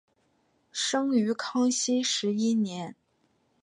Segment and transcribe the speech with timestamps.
[0.71, 2.95] 生于康熙十一年。